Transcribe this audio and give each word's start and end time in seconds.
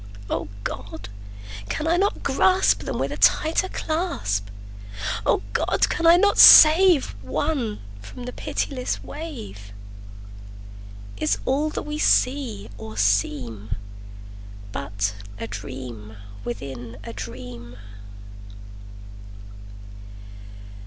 O 0.31 0.47
God! 0.63 1.09
can 1.69 1.85
I 1.87 1.95
not 1.95 2.23
grasp 2.23 2.81
Them 2.85 2.97
with 2.97 3.11
a 3.11 3.17
tighter 3.17 3.69
clasp? 3.69 4.47
O 5.27 5.43
God! 5.53 5.87
can 5.89 6.07
I 6.07 6.17
not 6.17 6.39
save 6.39 7.13
One 7.21 7.79
from 8.01 8.23
the 8.23 8.33
pitiless 8.33 9.03
wave? 9.03 9.71
Is 11.17 11.37
all 11.45 11.69
that 11.69 11.83
we 11.83 11.99
see 11.99 12.67
or 12.79 12.97
seem 12.97 13.75
But 14.71 15.13
a 15.37 15.45
dream 15.45 16.17
within 16.43 16.97
a 17.03 17.13
dream? 17.13 17.77